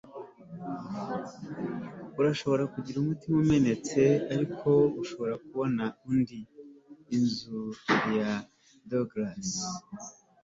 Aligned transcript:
urashobora 2.19 2.63
kugira 2.73 2.97
umutima 2.99 3.35
umenetse, 3.43 4.01
ariko 4.33 4.69
ushobora 5.01 5.35
kubona 5.45 5.83
undi.- 6.11 6.39
inzu 7.15 7.61
ya 8.17 8.31
douglas 8.89 9.47